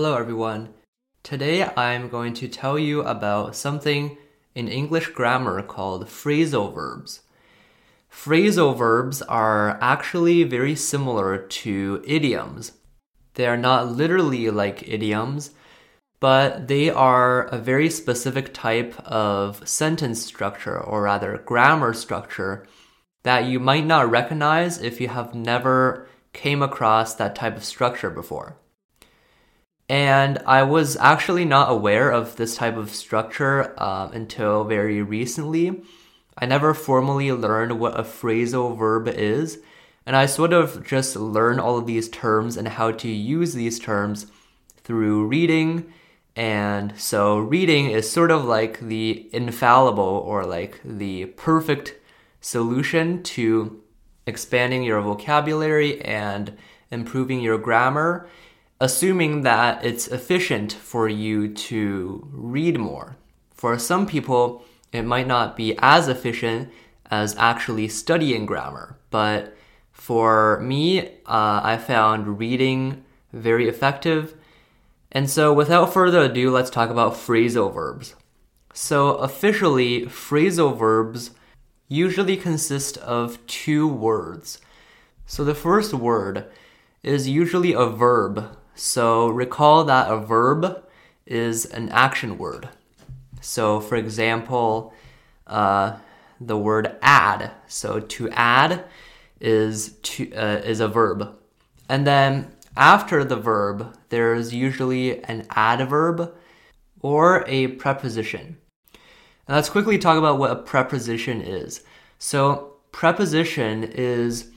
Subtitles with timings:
[0.00, 0.74] Hello, everyone.
[1.24, 4.16] Today I'm going to tell you about something
[4.54, 7.22] in English grammar called phrasal verbs.
[8.08, 12.74] Phrasal verbs are actually very similar to idioms.
[13.34, 15.50] They are not literally like idioms,
[16.20, 22.68] but they are a very specific type of sentence structure, or rather, grammar structure,
[23.24, 28.10] that you might not recognize if you have never came across that type of structure
[28.10, 28.58] before.
[29.88, 35.82] And I was actually not aware of this type of structure um, until very recently.
[36.36, 39.58] I never formally learned what a phrasal verb is,
[40.04, 43.78] and I sort of just learned all of these terms and how to use these
[43.78, 44.26] terms
[44.76, 45.92] through reading.
[46.36, 51.94] And so, reading is sort of like the infallible or like the perfect
[52.40, 53.82] solution to
[54.26, 56.56] expanding your vocabulary and
[56.90, 58.28] improving your grammar
[58.80, 63.16] assuming that it's efficient for you to read more.
[63.50, 66.70] For some people, it might not be as efficient
[67.10, 69.56] as actually studying grammar, but
[69.90, 74.34] for me, uh, I found reading very effective.
[75.10, 78.14] And so, without further ado, let's talk about phrasal verbs.
[78.72, 81.32] So, officially, phrasal verbs
[81.88, 84.60] usually consist of two words.
[85.26, 86.46] So, the first word
[87.02, 90.84] is usually a verb so recall that a verb
[91.26, 92.68] is an action word.
[93.40, 94.94] So, for example,
[95.46, 95.96] uh,
[96.40, 97.50] the word add.
[97.66, 98.84] So to add
[99.40, 101.36] is to uh, is a verb,
[101.88, 106.34] and then after the verb, there's usually an adverb
[107.00, 108.58] or a preposition.
[109.48, 111.82] Let's quickly talk about what a preposition is.
[112.18, 114.50] So preposition is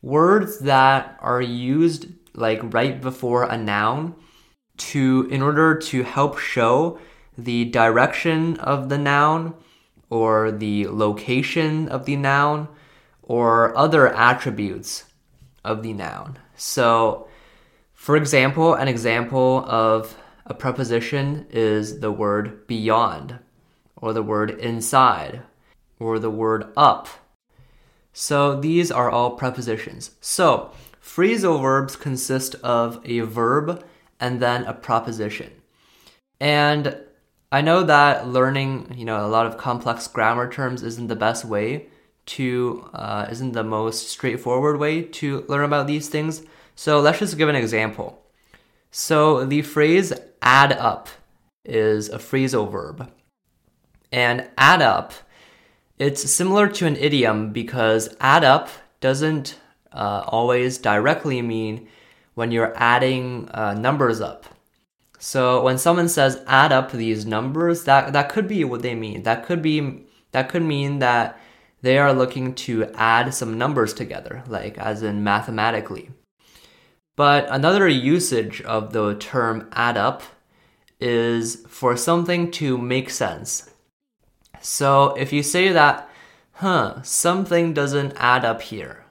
[0.00, 2.06] words that are used
[2.38, 4.14] like right before a noun
[4.76, 6.98] to in order to help show
[7.36, 9.54] the direction of the noun
[10.10, 12.68] or the location of the noun
[13.22, 15.04] or other attributes
[15.64, 16.38] of the noun.
[16.56, 17.28] So,
[17.92, 20.16] for example, an example of
[20.46, 23.38] a preposition is the word beyond,
[23.96, 25.42] or the word inside,
[25.98, 27.08] or the word up.
[28.12, 30.12] So, these are all prepositions.
[30.20, 30.70] So,
[31.08, 33.82] Phrasal verbs consist of a verb
[34.20, 35.50] and then a preposition.
[36.38, 36.96] And
[37.50, 41.46] I know that learning, you know, a lot of complex grammar terms isn't the best
[41.46, 41.86] way
[42.26, 46.42] to, uh, isn't the most straightforward way to learn about these things.
[46.74, 48.22] So let's just give an example.
[48.90, 51.08] So the phrase add up
[51.64, 53.10] is a phrasal verb.
[54.12, 55.14] And add up,
[55.98, 58.68] it's similar to an idiom because add up
[59.00, 59.58] doesn't
[59.98, 61.88] uh, always directly mean
[62.34, 64.46] when you're adding uh, numbers up.
[65.18, 69.24] So when someone says add up these numbers, that that could be what they mean.
[69.24, 71.38] That could be that could mean that
[71.82, 76.10] they are looking to add some numbers together, like as in mathematically.
[77.16, 80.22] But another usage of the term add up
[81.00, 83.70] is for something to make sense.
[84.60, 86.08] So if you say that,
[86.52, 89.04] huh, something doesn't add up here,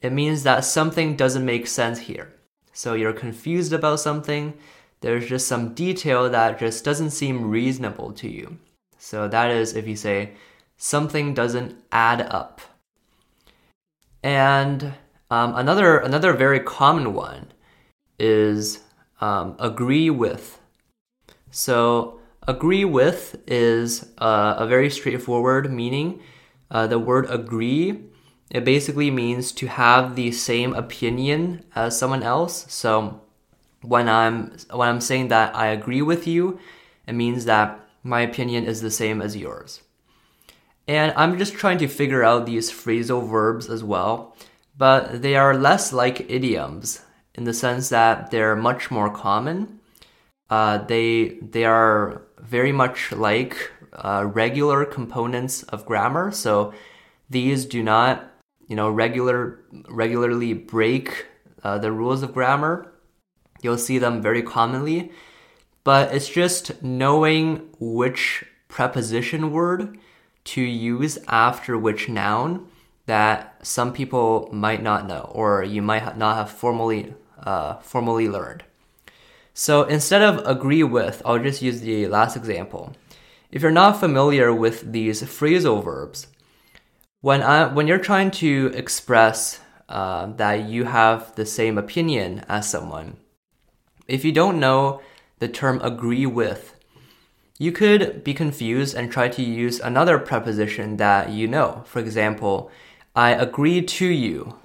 [0.00, 2.32] it means that something doesn't make sense here.
[2.72, 4.54] So you're confused about something,
[5.00, 8.58] there's just some detail that just doesn't seem reasonable to you.
[8.98, 10.32] So that is if you say
[10.76, 12.60] something doesn't add up.
[14.22, 14.94] And
[15.30, 17.52] um, another another very common one
[18.18, 18.80] is
[19.20, 20.60] um, agree with.
[21.50, 26.20] So agree with is uh, a very straightforward meaning.
[26.70, 28.09] Uh, the word agree
[28.50, 32.66] it basically means to have the same opinion as someone else.
[32.68, 33.20] So
[33.82, 36.58] when I'm when I'm saying that I agree with you,
[37.06, 39.82] it means that my opinion is the same as yours.
[40.88, 44.36] And I'm just trying to figure out these phrasal verbs as well,
[44.76, 47.02] but they are less like idioms
[47.36, 49.78] in the sense that they're much more common.
[50.48, 56.32] Uh, they they are very much like uh, regular components of grammar.
[56.32, 56.74] So
[57.28, 58.29] these do not
[58.70, 59.58] you know regular
[59.88, 61.26] regularly break
[61.64, 62.90] uh, the rules of grammar.
[63.62, 65.10] You'll see them very commonly,
[65.84, 69.98] but it's just knowing which preposition word
[70.44, 72.68] to use after which noun
[73.06, 78.62] that some people might not know or you might not have formally uh, formally learned.
[79.52, 82.94] So instead of agree with, I'll just use the last example.
[83.50, 86.28] If you're not familiar with these phrasal verbs,
[87.20, 92.68] when I when you're trying to express uh, that you have the same opinion as
[92.68, 93.16] someone,
[94.08, 95.02] if you don't know
[95.38, 96.74] the term agree with,
[97.58, 101.82] you could be confused and try to use another preposition that you know.
[101.86, 102.70] For example,
[103.14, 104.58] I agree to you.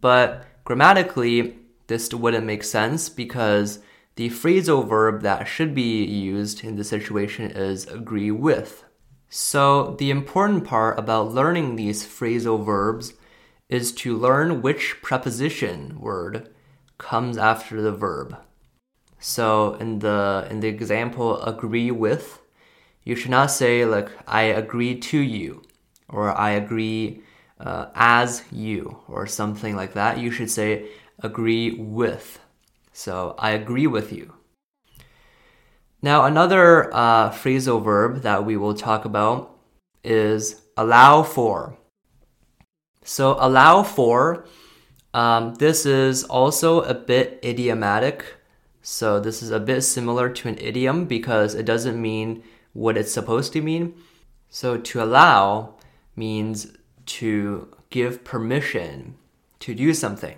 [0.00, 1.58] But grammatically,
[1.88, 3.80] this wouldn't make sense because
[4.16, 8.84] the phrasal verb that should be used in this situation is agree with.
[9.30, 13.14] So, the important part about learning these phrasal verbs
[13.68, 16.48] is to learn which preposition word
[16.96, 18.36] comes after the verb.
[19.20, 22.40] So, in the in the example agree with,
[23.04, 25.62] you should not say like I agree to you
[26.08, 27.22] or I agree
[27.60, 30.18] uh, as you or something like that.
[30.18, 30.88] You should say
[31.20, 32.40] agree with.
[32.92, 34.37] So, I agree with you.
[36.00, 39.58] Now, another uh, phrasal verb that we will talk about
[40.04, 41.76] is allow for.
[43.02, 44.46] So, allow for,
[45.12, 48.24] um, this is also a bit idiomatic.
[48.80, 52.44] So, this is a bit similar to an idiom because it doesn't mean
[52.74, 53.94] what it's supposed to mean.
[54.48, 55.74] So, to allow
[56.14, 59.16] means to give permission
[59.60, 60.36] to do something.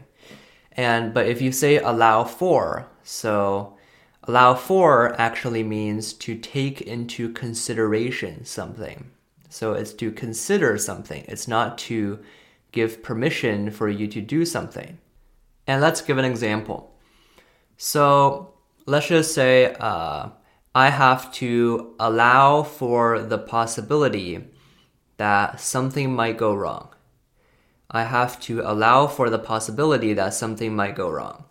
[0.73, 3.77] And but if you say allow for, so
[4.25, 9.11] allow for actually means to take into consideration something.
[9.49, 11.25] So it's to consider something.
[11.27, 12.21] It's not to
[12.73, 14.99] give permission for you to do something.
[15.67, 16.95] And let's give an example.
[17.77, 18.55] So
[18.87, 20.31] let's just say uh,
[20.75, 24.45] I have to allow for the possibility
[25.17, 26.91] that something might go wrong.
[27.91, 31.45] I have to allow for the possibility that something might go wrong.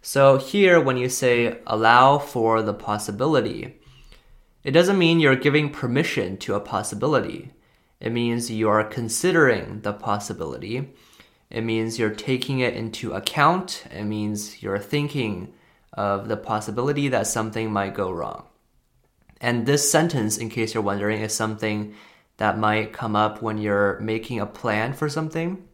[0.00, 3.80] So here, when you say allow for the possibility,
[4.64, 7.52] it doesn't mean you're giving permission to a possibility.
[8.00, 10.94] It means you are considering the possibility.
[11.50, 13.84] It means you're taking it into account.
[13.90, 15.52] It means you're thinking
[15.92, 18.46] of the possibility that something might go wrong.
[19.40, 21.94] And this sentence, in case you're wondering, is something
[22.38, 25.67] that might come up when you're making a plan for something.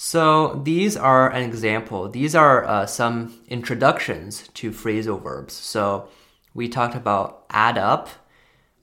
[0.00, 2.08] So these are an example.
[2.08, 5.54] These are uh, some introductions to phrasal verbs.
[5.54, 6.08] So
[6.54, 8.08] we talked about add up,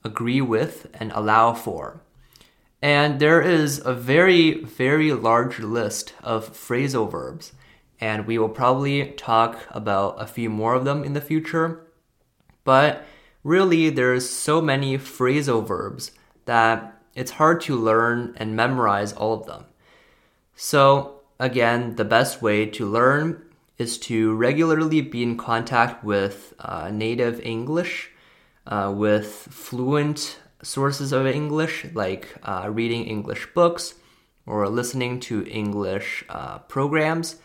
[0.04, 2.02] agree with, and allow for.
[2.82, 7.54] And there is a very, very large list of phrasal verbs.
[8.02, 11.88] And we will probably talk about a few more of them in the future.
[12.66, 13.06] But
[13.42, 16.12] really, there's so many phrasal verbs
[16.44, 19.64] that it's hard to learn and memorize all of them.
[20.56, 23.44] So, again, the best way to learn
[23.78, 28.12] is to regularly be in contact with uh, native English,
[28.66, 33.96] uh, with fluent sources of English, like uh, reading English books
[34.46, 37.36] or listening to English uh, programs.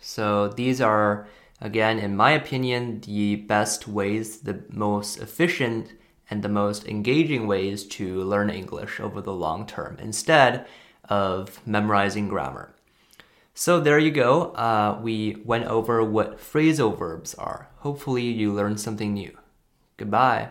[0.00, 1.28] So, these are,
[1.60, 5.92] again, in my opinion, the best ways, the most efficient
[6.28, 10.66] and the most engaging ways to learn English over the long term instead
[11.08, 12.74] of memorizing grammar.
[13.54, 14.50] So there you go.
[14.52, 17.68] Uh, we went over what phrasal verbs are.
[17.78, 19.36] Hopefully, you learned something new.
[19.96, 20.50] Goodbye.